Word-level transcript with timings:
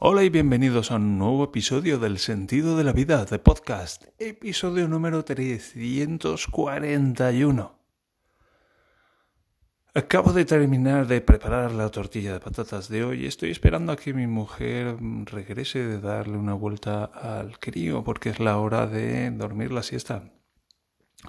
Hola 0.00 0.22
y 0.22 0.28
bienvenidos 0.28 0.92
a 0.92 0.94
un 0.94 1.18
nuevo 1.18 1.42
episodio 1.42 1.98
del 1.98 2.18
Sentido 2.18 2.76
de 2.76 2.84
la 2.84 2.92
Vida 2.92 3.24
de 3.24 3.40
podcast, 3.40 4.04
episodio 4.20 4.86
número 4.86 5.24
341. 5.24 7.76
Acabo 9.94 10.32
de 10.32 10.44
terminar 10.44 11.08
de 11.08 11.20
preparar 11.20 11.72
la 11.72 11.88
tortilla 11.88 12.34
de 12.34 12.38
patatas 12.38 12.88
de 12.88 13.02
hoy. 13.02 13.26
Estoy 13.26 13.50
esperando 13.50 13.90
a 13.90 13.96
que 13.96 14.14
mi 14.14 14.28
mujer 14.28 14.98
regrese 15.24 15.80
de 15.80 16.00
darle 16.00 16.38
una 16.38 16.54
vuelta 16.54 17.06
al 17.06 17.58
crío 17.58 18.04
porque 18.04 18.30
es 18.30 18.38
la 18.38 18.58
hora 18.58 18.86
de 18.86 19.32
dormir 19.32 19.72
la 19.72 19.82
siesta. 19.82 20.30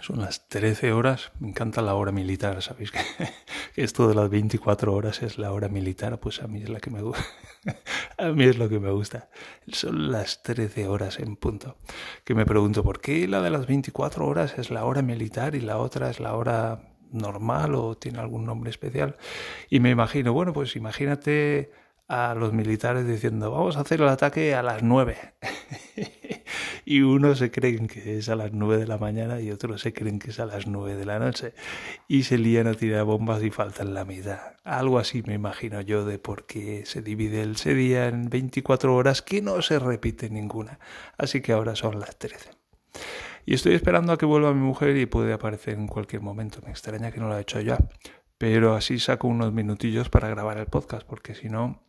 Son 0.02 0.22
las 0.22 0.48
13 0.48 0.94
horas, 0.94 1.32
me 1.40 1.50
encanta 1.50 1.82
la 1.82 1.96
hora 1.96 2.12
militar, 2.12 2.62
¿sabéis? 2.62 2.92
Que, 3.76 3.84
esto 3.84 4.08
de 4.08 4.16
las 4.16 4.30
24 4.30 4.94
horas 4.94 5.22
es 5.24 5.38
la 5.38 5.52
hora 5.52 5.68
militar, 5.68 6.20
pues 6.20 6.42
a 6.42 6.48
mí 6.48 6.62
es 6.62 6.70
la 6.70 6.80
que 6.80 6.90
me 6.90 7.02
gusta. 7.02 7.26
a 8.18 8.28
mí 8.28 8.44
es 8.46 8.58
lo 8.58 8.70
que 8.70 8.80
me 8.80 8.92
gusta. 8.92 9.30
Son 9.68 10.12
las 10.12 10.44
13 10.44 10.88
horas 10.88 11.20
en 11.20 11.36
punto. 11.36 11.78
Que 12.24 12.36
me 12.36 12.46
pregunto, 12.46 12.84
¿por 12.84 13.02
qué 13.02 13.28
la 13.28 13.42
de 13.42 13.50
las 13.50 13.68
24 13.68 14.26
horas 14.26 14.58
es 14.58 14.70
la 14.70 14.86
hora 14.86 15.02
militar 15.02 15.56
y 15.56 15.62
la 15.62 15.78
otra 15.78 16.10
es 16.10 16.20
la 16.20 16.36
hora 16.36 16.94
normal 17.12 17.76
o 17.76 17.98
tiene 17.98 18.20
algún 18.20 18.46
nombre 18.46 18.70
especial? 18.70 19.18
Y 19.70 19.80
me 19.80 19.90
imagino, 19.90 20.34
bueno, 20.34 20.54
pues 20.54 20.76
imagínate 20.76 21.72
a 22.08 22.36
los 22.36 22.54
militares 22.54 23.08
diciendo, 23.08 23.52
vamos 23.52 23.78
a 23.78 23.82
hacer 23.82 24.02
el 24.02 24.10
ataque 24.10 24.56
a 24.56 24.64
las 24.64 24.84
9. 24.84 25.18
Y 26.90 27.04
unos 27.04 27.38
se 27.38 27.52
creen 27.52 27.88
que 27.88 28.18
es 28.18 28.30
a 28.30 28.36
las 28.36 28.52
nueve 28.52 28.78
de 28.80 28.88
la 28.88 28.98
mañana 28.98 29.40
y 29.40 29.52
otros 29.52 29.80
se 29.80 29.94
creen 29.94 30.18
que 30.18 30.32
es 30.32 30.40
a 30.40 30.48
las 30.48 30.66
nueve 30.66 30.96
de 30.96 31.06
la 31.06 31.20
noche 31.20 31.54
y 32.08 32.24
se 32.24 32.40
lían 32.40 32.66
a 32.66 32.74
tirar 32.74 33.04
bombas 33.04 33.44
y 33.44 33.52
faltan 33.52 33.94
la 33.94 34.06
mitad. 34.06 34.40
Algo 34.64 34.98
así 34.98 35.22
me 35.22 35.36
imagino 35.36 35.82
yo 35.82 36.04
de 36.04 36.18
por 36.18 36.48
qué 36.48 36.88
se 36.88 37.04
divide 37.04 37.44
el 37.44 37.54
día 37.54 38.08
en 38.08 38.32
24 38.32 38.96
horas 38.96 39.22
que 39.22 39.40
no 39.40 39.62
se 39.62 39.78
repite 39.78 40.32
ninguna. 40.32 40.80
Así 41.16 41.42
que 41.42 41.54
ahora 41.54 41.76
son 41.76 42.00
las 42.00 42.18
13. 42.18 42.50
Y 43.46 43.54
estoy 43.54 43.76
esperando 43.76 44.12
a 44.12 44.18
que 44.18 44.26
vuelva 44.26 44.52
mi 44.56 44.62
mujer 44.62 44.98
y 44.98 45.06
puede 45.06 45.32
aparecer 45.32 45.76
en 45.76 45.86
cualquier 45.86 46.24
momento. 46.24 46.60
Me 46.66 46.72
extraña 46.72 47.12
que 47.12 47.20
no 47.20 47.28
lo 47.28 47.34
haya 47.34 47.42
hecho 47.42 47.62
ya. 47.62 47.78
Pero 48.40 48.74
así 48.74 48.98
saco 48.98 49.28
unos 49.28 49.54
minutillos 49.54 50.10
para 50.10 50.28
grabar 50.28 50.58
el 50.58 50.66
podcast, 50.66 51.06
porque 51.06 51.36
si 51.36 51.50
no, 51.50 51.84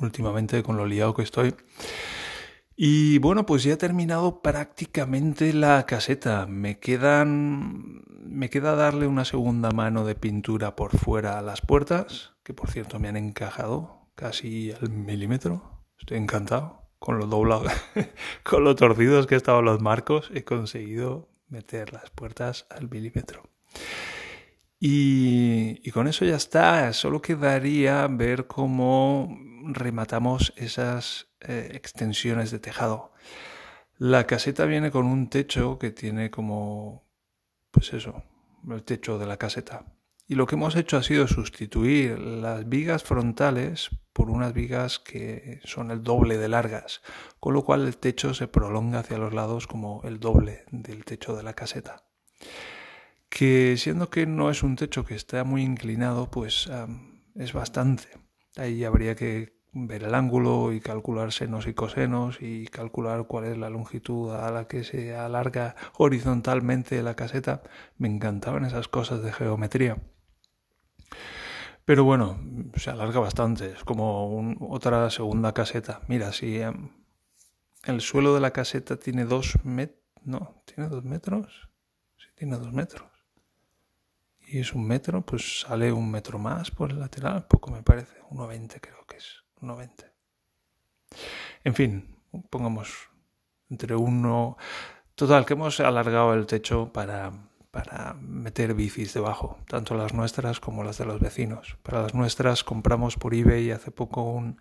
últimamente 0.00 0.62
con 0.62 0.78
lo 0.78 0.86
liado 0.86 1.12
que 1.12 1.22
estoy, 1.22 1.54
y 2.82 3.18
bueno, 3.18 3.44
pues 3.44 3.62
ya 3.62 3.74
he 3.74 3.76
terminado 3.76 4.40
prácticamente 4.40 5.52
la 5.52 5.84
caseta. 5.84 6.46
Me 6.46 6.78
quedan. 6.78 8.00
Me 8.24 8.48
queda 8.48 8.74
darle 8.74 9.06
una 9.06 9.26
segunda 9.26 9.70
mano 9.70 10.06
de 10.06 10.14
pintura 10.14 10.76
por 10.76 10.96
fuera 10.96 11.38
a 11.38 11.42
las 11.42 11.60
puertas, 11.60 12.32
que 12.42 12.54
por 12.54 12.70
cierto 12.70 12.98
me 12.98 13.08
han 13.08 13.18
encajado 13.18 14.08
casi 14.14 14.72
al 14.72 14.88
milímetro. 14.88 15.84
Estoy 15.98 16.16
encantado. 16.16 16.88
Con 16.98 17.18
lo 17.18 17.26
doblado, 17.26 17.64
con 18.44 18.64
lo 18.64 18.74
torcidos 18.76 19.26
que 19.26 19.34
estaban 19.34 19.66
los 19.66 19.82
marcos, 19.82 20.30
he 20.32 20.44
conseguido 20.44 21.28
meter 21.48 21.92
las 21.92 22.08
puertas 22.08 22.66
al 22.70 22.88
milímetro. 22.88 23.42
Y, 24.78 25.86
y 25.86 25.90
con 25.90 26.08
eso 26.08 26.24
ya 26.24 26.36
está. 26.36 26.90
Solo 26.94 27.20
quedaría 27.20 28.06
ver 28.06 28.46
cómo 28.46 29.38
rematamos 29.64 30.54
esas 30.56 31.29
eh, 31.40 31.70
extensiones 31.74 32.50
de 32.50 32.58
tejado. 32.58 33.12
La 33.98 34.26
caseta 34.26 34.64
viene 34.64 34.90
con 34.90 35.06
un 35.06 35.28
techo 35.28 35.78
que 35.78 35.90
tiene 35.90 36.30
como, 36.30 37.06
pues 37.70 37.92
eso, 37.92 38.22
el 38.68 38.82
techo 38.82 39.18
de 39.18 39.26
la 39.26 39.36
caseta. 39.36 39.84
Y 40.26 40.36
lo 40.36 40.46
que 40.46 40.54
hemos 40.54 40.76
hecho 40.76 40.96
ha 40.96 41.02
sido 41.02 41.26
sustituir 41.26 42.18
las 42.18 42.68
vigas 42.68 43.02
frontales 43.02 43.90
por 44.12 44.30
unas 44.30 44.52
vigas 44.52 44.98
que 44.98 45.60
son 45.64 45.90
el 45.90 46.02
doble 46.02 46.38
de 46.38 46.48
largas, 46.48 47.02
con 47.40 47.52
lo 47.52 47.64
cual 47.64 47.86
el 47.86 47.96
techo 47.96 48.32
se 48.32 48.46
prolonga 48.46 49.00
hacia 49.00 49.18
los 49.18 49.34
lados 49.34 49.66
como 49.66 50.02
el 50.04 50.20
doble 50.20 50.64
del 50.70 51.04
techo 51.04 51.34
de 51.34 51.42
la 51.42 51.54
caseta. 51.54 52.04
Que 53.28 53.74
siendo 53.76 54.08
que 54.08 54.26
no 54.26 54.50
es 54.50 54.62
un 54.62 54.76
techo 54.76 55.04
que 55.04 55.14
está 55.14 55.42
muy 55.44 55.62
inclinado, 55.62 56.30
pues 56.30 56.70
es 57.34 57.52
bastante. 57.52 58.08
Ahí 58.56 58.84
habría 58.84 59.16
que 59.16 59.59
ver 59.72 60.04
el 60.04 60.14
ángulo 60.14 60.72
y 60.72 60.80
calcular 60.80 61.32
senos 61.32 61.66
y 61.66 61.74
cosenos 61.74 62.38
y 62.40 62.66
calcular 62.66 63.26
cuál 63.26 63.44
es 63.44 63.58
la 63.58 63.70
longitud 63.70 64.32
a 64.32 64.50
la 64.50 64.66
que 64.66 64.84
se 64.84 65.14
alarga 65.14 65.76
horizontalmente 65.96 67.02
la 67.02 67.14
caseta. 67.14 67.62
Me 67.98 68.08
encantaban 68.08 68.64
esas 68.64 68.88
cosas 68.88 69.22
de 69.22 69.32
geometría. 69.32 69.98
Pero 71.84 72.04
bueno, 72.04 72.38
se 72.76 72.90
alarga 72.90 73.20
bastante, 73.20 73.72
es 73.72 73.84
como 73.84 74.56
otra 74.68 75.10
segunda 75.10 75.52
caseta. 75.52 76.02
Mira, 76.08 76.32
si 76.32 76.60
em, 76.60 76.90
el 77.84 78.00
suelo 78.00 78.34
de 78.34 78.40
la 78.40 78.52
caseta 78.52 78.96
tiene 78.96 79.24
dos 79.24 79.64
metros, 79.64 79.98
no, 80.22 80.62
tiene 80.66 80.88
dos 80.88 81.04
metros, 81.04 81.70
sí 82.18 82.28
tiene 82.36 82.56
dos 82.58 82.72
metros 82.72 83.10
y 84.50 84.58
es 84.58 84.74
un 84.74 84.84
metro, 84.84 85.24
pues 85.24 85.60
sale 85.60 85.92
un 85.92 86.10
metro 86.10 86.38
más 86.38 86.72
por 86.72 86.90
el 86.90 86.98
lateral, 86.98 87.46
poco 87.46 87.70
me 87.70 87.82
parece, 87.82 88.20
1,20 88.30 88.80
creo 88.80 89.06
que 89.06 89.16
es, 89.18 89.44
1,20. 89.62 90.10
En 91.64 91.74
fin, 91.74 92.16
pongamos 92.50 93.10
entre 93.68 93.94
uno... 93.96 94.56
Total, 95.14 95.44
que 95.44 95.52
hemos 95.52 95.80
alargado 95.80 96.32
el 96.32 96.46
techo 96.46 96.92
para, 96.94 97.32
para 97.70 98.14
meter 98.14 98.72
bicis 98.72 99.12
debajo, 99.12 99.58
tanto 99.68 99.94
las 99.94 100.14
nuestras 100.14 100.60
como 100.60 100.82
las 100.82 100.96
de 100.96 101.04
los 101.04 101.20
vecinos. 101.20 101.76
Para 101.82 102.02
las 102.02 102.14
nuestras 102.14 102.64
compramos 102.64 103.16
por 103.16 103.34
eBay 103.34 103.70
hace 103.70 103.90
poco 103.90 104.22
un, 104.22 104.58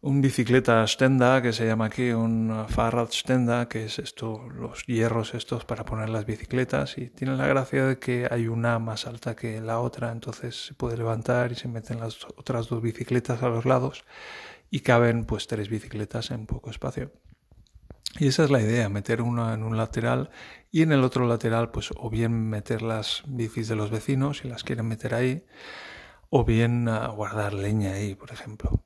un 0.00 0.20
bicicleta 0.20 0.86
stenda 0.86 1.42
que 1.42 1.52
se 1.52 1.66
llama 1.66 1.86
aquí 1.86 2.10
un 2.12 2.66
stenda 3.10 3.68
que 3.68 3.84
es 3.84 3.98
esto 3.98 4.48
los 4.48 4.86
hierros 4.86 5.34
estos 5.34 5.64
para 5.64 5.84
poner 5.84 6.08
las 6.08 6.24
bicicletas 6.24 6.98
y 6.98 7.10
tiene 7.10 7.36
la 7.36 7.48
gracia 7.48 7.84
de 7.84 7.98
que 7.98 8.28
hay 8.30 8.46
una 8.46 8.78
más 8.78 9.06
alta 9.06 9.34
que 9.34 9.60
la 9.60 9.80
otra 9.80 10.12
entonces 10.12 10.66
se 10.66 10.74
puede 10.74 10.96
levantar 10.96 11.50
y 11.50 11.56
se 11.56 11.66
meten 11.66 11.98
las 11.98 12.24
otras 12.36 12.68
dos 12.68 12.80
bicicletas 12.80 13.42
a 13.42 13.48
los 13.48 13.64
lados 13.64 14.04
y 14.70 14.80
caben 14.80 15.24
pues 15.24 15.48
tres 15.48 15.68
bicicletas 15.68 16.30
en 16.30 16.46
poco 16.46 16.70
espacio. 16.70 17.10
Y 18.18 18.28
esa 18.28 18.44
es 18.44 18.50
la 18.50 18.60
idea 18.60 18.88
meter 18.88 19.22
una 19.22 19.54
en 19.54 19.62
un 19.62 19.76
lateral 19.76 20.30
y 20.70 20.82
en 20.82 20.92
el 20.92 21.04
otro 21.04 21.26
lateral 21.26 21.70
pues 21.70 21.90
o 21.96 22.10
bien 22.10 22.48
meter 22.48 22.82
las 22.82 23.22
bicis 23.26 23.68
de 23.68 23.76
los 23.76 23.90
vecinos 23.90 24.38
si 24.38 24.48
las 24.48 24.62
quieren 24.64 24.86
meter 24.86 25.14
ahí 25.14 25.44
o 26.30 26.44
bien 26.44 26.86
guardar 27.14 27.54
leña 27.54 27.92
ahí 27.92 28.14
por 28.14 28.32
ejemplo 28.32 28.84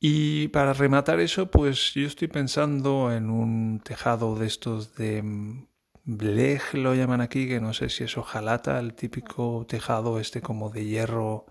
y 0.00 0.48
para 0.48 0.72
rematar 0.72 1.20
eso, 1.20 1.50
pues 1.50 1.94
yo 1.94 2.06
estoy 2.06 2.28
pensando 2.28 3.12
en 3.12 3.30
un 3.30 3.80
tejado 3.80 4.36
de 4.36 4.46
estos 4.46 4.94
de 4.96 5.22
blej, 6.04 6.74
lo 6.74 6.94
llaman 6.94 7.20
aquí, 7.20 7.48
que 7.48 7.60
no 7.60 7.72
sé 7.72 7.88
si 7.88 8.04
es 8.04 8.16
hojalata, 8.16 8.78
el 8.78 8.94
típico 8.94 9.66
tejado 9.68 10.20
este 10.20 10.40
como 10.40 10.70
de 10.70 10.84
hierro 10.84 11.46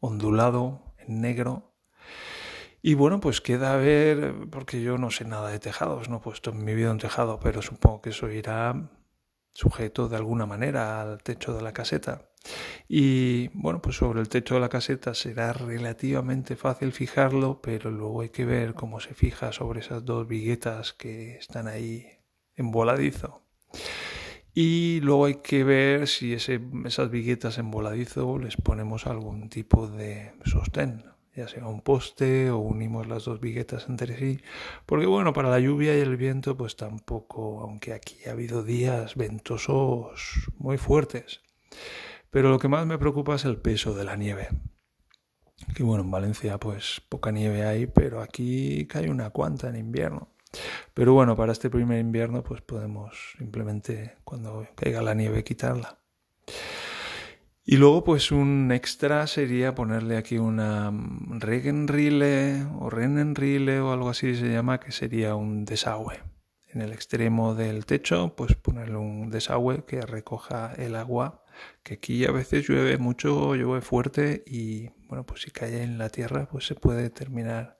ondulado 0.00 0.94
en 0.98 1.20
negro. 1.20 1.74
Y 2.80 2.94
bueno, 2.94 3.20
pues 3.20 3.40
queda 3.40 3.74
a 3.74 3.76
ver, 3.76 4.34
porque 4.50 4.82
yo 4.82 4.98
no 4.98 5.10
sé 5.10 5.24
nada 5.24 5.50
de 5.50 5.58
tejados, 5.58 6.08
no 6.08 6.18
he 6.18 6.20
puesto 6.20 6.50
en 6.50 6.64
mi 6.64 6.74
vida 6.74 6.90
un 6.90 6.98
tejado, 6.98 7.40
pero 7.40 7.60
supongo 7.62 8.00
que 8.00 8.10
eso 8.10 8.30
irá 8.30 8.90
sujeto 9.52 10.08
de 10.08 10.16
alguna 10.16 10.46
manera 10.46 11.00
al 11.00 11.22
techo 11.22 11.54
de 11.54 11.62
la 11.62 11.72
caseta. 11.72 12.28
Y 12.88 13.48
bueno, 13.48 13.82
pues 13.82 13.96
sobre 13.96 14.20
el 14.20 14.28
techo 14.28 14.54
de 14.54 14.60
la 14.60 14.68
caseta 14.68 15.14
será 15.14 15.52
relativamente 15.52 16.56
fácil 16.56 16.92
fijarlo, 16.92 17.60
pero 17.60 17.90
luego 17.90 18.22
hay 18.22 18.30
que 18.30 18.44
ver 18.44 18.74
cómo 18.74 19.00
se 19.00 19.14
fija 19.14 19.52
sobre 19.52 19.80
esas 19.80 20.04
dos 20.04 20.26
viguetas 20.26 20.92
que 20.92 21.36
están 21.36 21.68
ahí 21.68 22.06
en 22.56 22.70
voladizo. 22.70 23.42
Y 24.54 25.00
luego 25.02 25.26
hay 25.26 25.36
que 25.36 25.62
ver 25.62 26.08
si 26.08 26.32
ese, 26.32 26.60
esas 26.84 27.10
viguetas 27.10 27.58
en 27.58 27.70
voladizo 27.70 28.38
les 28.38 28.56
ponemos 28.56 29.06
algún 29.06 29.48
tipo 29.48 29.86
de 29.86 30.32
sostén, 30.44 31.04
ya 31.38 31.46
sea 31.46 31.66
un 31.68 31.82
poste 31.82 32.50
o 32.50 32.58
unimos 32.58 33.06
las 33.06 33.24
dos 33.24 33.38
viguetas 33.38 33.88
entre 33.88 34.18
sí, 34.18 34.40
porque 34.86 35.06
bueno, 35.06 35.32
para 35.32 35.48
la 35.50 35.60
lluvia 35.60 35.96
y 35.96 36.00
el 36.00 36.16
viento 36.16 36.56
pues 36.56 36.74
tampoco, 36.74 37.60
aunque 37.60 37.92
aquí 37.92 38.16
ha 38.26 38.32
habido 38.32 38.64
días 38.64 39.14
ventosos 39.14 40.50
muy 40.58 40.78
fuertes. 40.78 41.40
Pero 42.30 42.50
lo 42.50 42.58
que 42.58 42.66
más 42.66 42.86
me 42.86 42.98
preocupa 42.98 43.36
es 43.36 43.44
el 43.44 43.56
peso 43.56 43.94
de 43.94 44.04
la 44.04 44.16
nieve. 44.16 44.48
Que 45.76 45.84
bueno, 45.84 46.02
en 46.02 46.10
Valencia 46.10 46.58
pues 46.58 47.00
poca 47.08 47.30
nieve 47.30 47.64
hay, 47.64 47.86
pero 47.86 48.20
aquí 48.20 48.86
cae 48.86 49.08
una 49.08 49.30
cuanta 49.30 49.68
en 49.68 49.76
invierno. 49.76 50.28
Pero 50.92 51.12
bueno, 51.12 51.36
para 51.36 51.52
este 51.52 51.70
primer 51.70 52.00
invierno 52.00 52.42
pues 52.42 52.62
podemos 52.62 53.36
simplemente 53.38 54.16
cuando 54.24 54.66
caiga 54.74 55.02
la 55.02 55.14
nieve 55.14 55.44
quitarla. 55.44 55.98
Y 57.70 57.76
luego 57.76 58.02
pues 58.02 58.32
un 58.32 58.72
extra 58.72 59.26
sería 59.26 59.74
ponerle 59.74 60.16
aquí 60.16 60.38
una 60.38 60.90
regenrile 61.38 62.64
o 62.80 62.88
renenrile 62.88 63.80
o 63.80 63.92
algo 63.92 64.08
así 64.08 64.34
se 64.36 64.50
llama, 64.50 64.80
que 64.80 64.90
sería 64.90 65.34
un 65.34 65.66
desagüe. 65.66 66.22
En 66.64 66.80
el 66.80 66.94
extremo 66.94 67.54
del 67.54 67.84
techo 67.84 68.34
pues 68.34 68.54
ponerle 68.54 68.96
un 68.96 69.28
desagüe 69.28 69.84
que 69.84 70.00
recoja 70.00 70.72
el 70.78 70.96
agua 70.96 71.44
que 71.82 71.92
aquí 71.94 72.24
a 72.24 72.32
veces 72.32 72.66
llueve 72.66 72.96
mucho, 72.96 73.54
llueve 73.54 73.82
fuerte 73.82 74.44
y 74.46 74.88
bueno, 75.06 75.26
pues 75.26 75.42
si 75.42 75.50
cae 75.50 75.82
en 75.82 75.98
la 75.98 76.08
tierra 76.08 76.48
pues 76.50 76.66
se 76.66 76.74
puede 76.74 77.10
terminar 77.10 77.78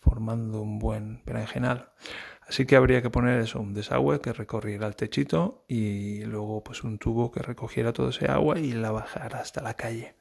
formando 0.00 0.62
un 0.62 0.78
buen 0.78 1.22
berenjenal. 1.26 1.92
Así 2.48 2.64
que 2.64 2.76
habría 2.76 3.02
que 3.02 3.10
poner 3.10 3.40
eso, 3.40 3.60
un 3.60 3.74
desagüe 3.74 4.20
que 4.20 4.32
recorriera 4.32 4.86
el 4.86 4.94
techito 4.94 5.64
y 5.66 6.22
luego 6.24 6.62
pues 6.62 6.84
un 6.84 6.98
tubo 6.98 7.32
que 7.32 7.42
recogiera 7.42 7.92
todo 7.92 8.10
ese 8.10 8.26
agua 8.26 8.60
y 8.60 8.72
la 8.72 8.92
bajara 8.92 9.40
hasta 9.40 9.62
la 9.62 9.74
calle. 9.74 10.14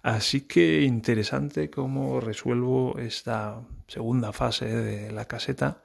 Así 0.00 0.42
que 0.42 0.82
interesante 0.82 1.70
cómo 1.70 2.20
resuelvo 2.20 2.96
esta 2.98 3.60
segunda 3.88 4.32
fase 4.32 4.66
de 4.66 5.10
la 5.10 5.24
caseta. 5.24 5.82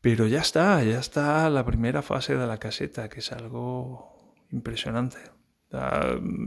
Pero 0.00 0.26
ya 0.26 0.40
está, 0.40 0.82
ya 0.82 0.98
está 0.98 1.48
la 1.48 1.64
primera 1.64 2.02
fase 2.02 2.34
de 2.36 2.46
la 2.46 2.58
caseta, 2.58 3.08
que 3.08 3.20
es 3.20 3.30
algo 3.30 4.34
impresionante. 4.50 5.18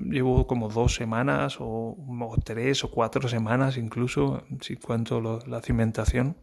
llevo 0.10 0.46
como 0.46 0.68
dos 0.68 0.96
semanas 0.96 1.58
o, 1.60 1.96
tres 2.44 2.84
o 2.84 2.92
cuatro 2.92 3.30
semanas 3.30 3.78
incluso, 3.78 4.44
si 4.60 4.76
cuento 4.76 5.40
la 5.48 5.62
cimentación 5.62 6.36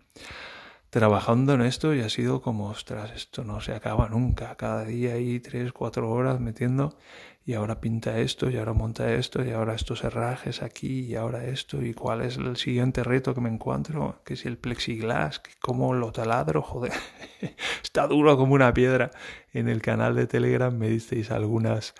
trabajando 0.90 1.54
en 1.54 1.62
esto 1.62 1.94
y 1.94 2.00
ha 2.00 2.08
sido 2.08 2.40
como, 2.40 2.68
ostras, 2.68 3.12
esto 3.14 3.44
no 3.44 3.60
se 3.60 3.74
acaba 3.74 4.08
nunca. 4.08 4.56
Cada 4.56 4.84
día 4.84 5.14
hay 5.14 5.40
tres, 5.40 5.72
cuatro 5.72 6.10
horas 6.10 6.40
metiendo 6.40 6.96
y 7.44 7.54
ahora 7.54 7.80
pinta 7.80 8.18
esto 8.18 8.50
y 8.50 8.58
ahora 8.58 8.74
monta 8.74 9.12
esto 9.14 9.44
y 9.44 9.52
ahora 9.52 9.74
estos 9.74 10.04
herrajes 10.04 10.62
aquí 10.62 11.00
y 11.00 11.14
ahora 11.14 11.44
esto 11.44 11.82
y 11.82 11.94
cuál 11.94 12.22
es 12.22 12.36
el 12.36 12.56
siguiente 12.56 13.02
reto 13.02 13.34
que 13.34 13.40
me 13.40 13.48
encuentro, 13.48 14.20
que 14.24 14.34
es 14.34 14.44
el 14.44 14.58
plexiglas, 14.58 15.38
que 15.40 15.52
como 15.60 15.94
lo 15.94 16.12
taladro, 16.12 16.62
joder, 16.62 16.92
está 17.82 18.06
duro 18.06 18.36
como 18.36 18.54
una 18.54 18.74
piedra. 18.74 19.10
En 19.52 19.68
el 19.68 19.80
canal 19.82 20.14
de 20.14 20.26
Telegram 20.26 20.74
me 20.76 20.88
disteis 20.88 21.30
algunas, 21.30 21.94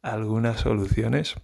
algunas 0.00 0.60
soluciones 0.60 1.36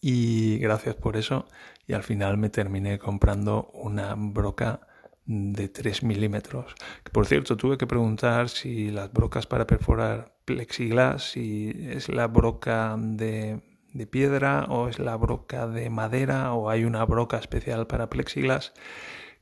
y 0.00 0.58
gracias 0.58 0.94
por 0.94 1.16
eso 1.16 1.46
y 1.86 1.92
al 1.92 2.02
final 2.02 2.36
me 2.38 2.50
terminé 2.50 2.98
comprando 2.98 3.70
una 3.72 4.14
broca 4.16 4.80
de 5.26 5.68
3 5.68 6.02
milímetros. 6.02 6.74
Por 7.12 7.26
cierto, 7.26 7.56
tuve 7.56 7.78
que 7.78 7.86
preguntar 7.86 8.48
si 8.48 8.90
las 8.90 9.12
brocas 9.12 9.46
para 9.46 9.66
perforar 9.66 10.36
plexiglas, 10.44 11.30
si 11.32 11.72
es 11.90 12.08
la 12.08 12.26
broca 12.26 12.96
de, 12.98 13.62
de 13.92 14.06
piedra 14.06 14.66
o 14.68 14.88
es 14.88 14.98
la 14.98 15.16
broca 15.16 15.66
de 15.66 15.88
madera 15.88 16.52
o 16.52 16.68
hay 16.68 16.84
una 16.84 17.04
broca 17.04 17.38
especial 17.38 17.86
para 17.86 18.10
plexiglas, 18.10 18.74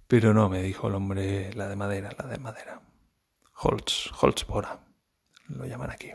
pero 0.06 0.34
no, 0.34 0.48
me 0.48 0.62
dijo 0.62 0.88
el 0.88 0.94
hombre 0.94 1.52
la 1.54 1.68
de 1.68 1.76
madera, 1.76 2.10
la 2.18 2.26
de 2.26 2.38
madera. 2.38 2.80
Holz, 3.54 4.10
Holzbora, 4.20 4.80
lo 5.48 5.64
llaman 5.66 5.90
aquí. 5.90 6.10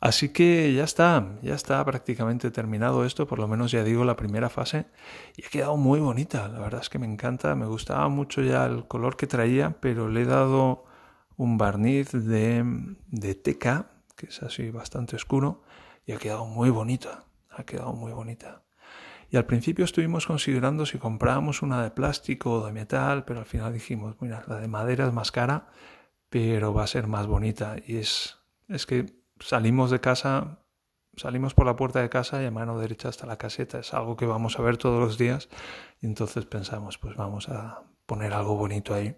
Así 0.00 0.30
que 0.30 0.72
ya 0.72 0.84
está, 0.84 1.36
ya 1.42 1.54
está 1.54 1.84
prácticamente 1.84 2.50
terminado 2.50 3.04
esto, 3.04 3.26
por 3.26 3.38
lo 3.38 3.46
menos 3.46 3.70
ya 3.70 3.84
digo 3.84 4.04
la 4.04 4.16
primera 4.16 4.48
fase, 4.48 4.86
y 5.36 5.44
ha 5.44 5.50
quedado 5.50 5.76
muy 5.76 6.00
bonita, 6.00 6.48
la 6.48 6.58
verdad 6.58 6.80
es 6.80 6.88
que 6.88 6.98
me 6.98 7.06
encanta, 7.06 7.54
me 7.54 7.66
gustaba 7.66 8.08
mucho 8.08 8.40
ya 8.40 8.64
el 8.64 8.88
color 8.88 9.16
que 9.16 9.26
traía, 9.26 9.76
pero 9.80 10.08
le 10.08 10.22
he 10.22 10.24
dado 10.24 10.84
un 11.36 11.58
barniz 11.58 12.12
de, 12.12 12.64
de 13.08 13.34
teca, 13.34 13.90
que 14.16 14.26
es 14.26 14.42
así 14.42 14.70
bastante 14.70 15.16
oscuro, 15.16 15.64
y 16.06 16.12
ha 16.12 16.18
quedado 16.18 16.46
muy 16.46 16.70
bonita, 16.70 17.24
ha 17.50 17.64
quedado 17.64 17.92
muy 17.92 18.12
bonita. 18.12 18.62
Y 19.30 19.36
al 19.36 19.44
principio 19.44 19.84
estuvimos 19.84 20.26
considerando 20.26 20.86
si 20.86 20.98
comprábamos 20.98 21.62
una 21.62 21.82
de 21.82 21.90
plástico 21.90 22.54
o 22.54 22.66
de 22.66 22.72
metal, 22.72 23.24
pero 23.24 23.40
al 23.40 23.46
final 23.46 23.72
dijimos, 23.72 24.16
mira, 24.20 24.44
la 24.48 24.56
de 24.56 24.66
madera 24.66 25.06
es 25.06 25.12
más 25.12 25.30
cara, 25.30 25.68
pero 26.30 26.74
va 26.74 26.84
a 26.84 26.88
ser 26.88 27.06
más 27.06 27.28
bonita. 27.28 27.76
Y 27.86 27.98
es, 27.98 28.38
es 28.68 28.86
que 28.86 29.19
salimos 29.40 29.90
de 29.90 30.00
casa, 30.00 30.58
salimos 31.16 31.54
por 31.54 31.66
la 31.66 31.76
puerta 31.76 32.00
de 32.00 32.08
casa 32.08 32.42
y 32.42 32.46
a 32.46 32.50
mano 32.50 32.78
derecha 32.78 33.08
está 33.08 33.26
la 33.26 33.38
caseta. 33.38 33.78
Es 33.78 33.94
algo 33.94 34.16
que 34.16 34.26
vamos 34.26 34.58
a 34.58 34.62
ver 34.62 34.76
todos 34.76 35.00
los 35.00 35.18
días 35.18 35.48
y 36.00 36.06
entonces 36.06 36.46
pensamos, 36.46 36.98
pues 36.98 37.16
vamos 37.16 37.48
a 37.48 37.82
poner 38.06 38.32
algo 38.32 38.56
bonito 38.56 38.94
ahí. 38.94 39.16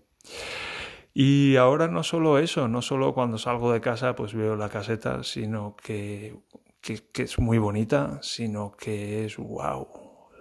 Y 1.15 1.57
ahora 1.57 1.89
no 1.89 2.03
solo 2.03 2.39
eso, 2.39 2.69
no 2.69 2.81
solo 2.81 3.13
cuando 3.13 3.37
salgo 3.37 3.73
de 3.73 3.81
casa 3.81 4.15
pues 4.15 4.35
veo 4.35 4.57
la 4.57 4.71
caseta, 4.71 5.23
sino 5.23 5.77
que, 5.77 6.39
que, 6.81 7.05
que 7.13 7.25
es 7.25 7.39
muy 7.39 7.59
bonita, 7.59 8.19
sino 8.23 8.73
que 8.73 9.27
es, 9.27 9.37
wow, 9.37 9.89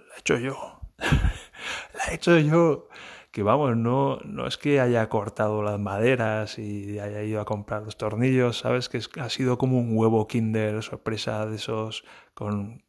la 0.07 0.15
he 0.15 0.19
hecho 0.19 0.37
yo. 0.37 0.79
la 0.97 2.11
he 2.11 2.15
hecho 2.15 2.37
yo 2.39 2.87
que 3.31 3.43
vamos, 3.43 3.77
no, 3.77 4.17
no 4.25 4.45
es 4.47 4.57
que 4.57 4.79
haya 4.79 5.07
cortado 5.09 5.63
las 5.63 5.79
maderas 5.79 6.59
y 6.59 6.99
haya 6.99 7.23
ido 7.23 7.41
a 7.41 7.45
comprar 7.45 7.83
los 7.83 7.97
tornillos, 7.97 8.59
sabes 8.59 8.89
que 8.89 9.01
ha 9.19 9.29
sido 9.29 9.57
como 9.57 9.79
un 9.79 9.97
huevo 9.97 10.27
Kinder 10.27 10.83
sorpresa 10.83 11.45
de 11.45 11.55
esos 11.55 12.03
con 12.33 12.83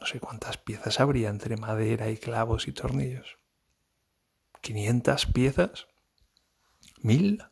no 0.00 0.06
sé 0.06 0.20
cuántas 0.20 0.58
piezas 0.58 1.00
habría 1.00 1.30
entre 1.30 1.56
madera 1.56 2.10
y 2.10 2.16
clavos 2.16 2.68
y 2.68 2.72
tornillos. 2.72 3.38
¿500 4.62 5.32
piezas? 5.32 5.88
¿Mil? 7.02 7.42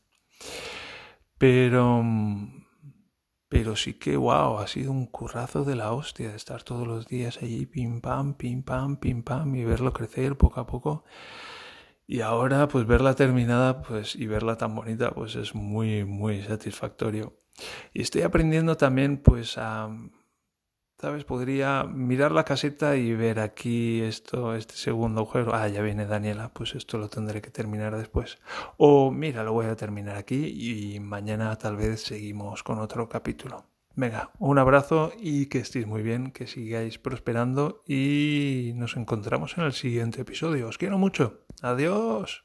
Pero 1.39 2.03
pero 3.55 3.77
sí 3.77 3.95
que, 3.95 4.17
wow, 4.17 4.59
ha 4.59 4.67
sido 4.67 4.91
un 4.91 5.07
currazo 5.07 5.63
de 5.65 5.77
la 5.77 5.93
hostia 5.93 6.31
de 6.31 6.37
estar 6.37 6.65
todos 6.65 6.89
los 6.89 7.07
días 7.07 7.39
allí, 7.41 7.67
pim 7.67 8.01
pam, 8.01 8.35
pim 8.35 8.65
pam, 8.65 8.97
pim 8.97 9.23
pam, 9.23 9.55
y 9.55 9.65
verlo 9.65 9.93
crecer 9.93 10.37
poco 10.37 10.59
a 10.59 10.67
poco. 10.67 11.05
Y 12.07 12.21
ahora, 12.21 12.69
pues 12.69 12.87
verla 12.87 13.15
terminada, 13.15 13.83
pues, 13.83 14.15
y 14.17 14.27
verla 14.27 14.57
tan 14.57 14.75
bonita, 14.75 15.13
pues 15.13 15.37
es 15.37 15.55
muy, 15.55 16.05
muy 16.05 16.43
satisfactorio. 16.43 17.37
Y 17.93 18.03
estoy 18.03 18.23
aprendiendo 18.23 18.77
también, 18.77 19.19
pues, 19.19 19.57
a, 19.59 19.89
¿sabes? 21.01 21.25
Podría 21.25 21.85
mirar 21.85 22.33
la 22.33 22.45
caseta 22.45 22.97
y 22.97 23.15
ver 23.15 23.41
aquí 23.41 24.03
esto, 24.03 24.55
este 24.55 24.75
segundo 24.75 25.23
agujero. 25.23 25.55
Ah, 25.55 25.69
ya 25.69 25.83
viene 25.83 26.07
Daniela, 26.07 26.53
pues 26.53 26.75
esto 26.75 26.99
lo 26.99 27.09
tendré 27.09 27.43
que 27.43 27.51
terminar 27.51 27.97
después. 27.97 28.39
O 28.79 29.11
mira, 29.11 29.45
lo 29.45 29.53
voy 29.53 29.67
a 29.67 29.77
terminar 29.77 30.17
aquí 30.17 30.47
y 30.47 31.01
mañana 31.01 31.57
tal 31.57 31.77
vez 31.77 32.03
seguimos 32.03 32.63
con 32.63 32.79
otro 32.81 33.09
capítulo. 33.09 33.74
Venga, 33.97 34.33
un 34.39 34.59
abrazo 34.59 35.13
y 35.21 35.47
que 35.47 35.59
estéis 35.59 35.87
muy 35.87 36.03
bien, 36.03 36.33
que 36.33 36.49
sigáis 36.49 36.99
prosperando 36.99 37.83
y 37.87 38.73
nos 38.75 38.97
encontramos 38.97 39.57
en 39.57 39.65
el 39.65 39.73
siguiente 39.73 40.23
episodio. 40.23 40.69
Os 40.69 40.79
quiero 40.79 40.99
mucho. 40.99 41.45
Adiós. 41.63 42.45